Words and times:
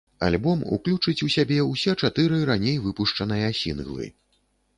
Альбом 0.27 0.61
уключыць 0.77 1.23
у 1.27 1.29
сябе 1.35 1.57
ўсе 1.67 1.91
чатыры 2.07 2.41
раней 2.51 2.77
выпушчаныя 2.87 3.53
сінглы. 3.61 4.11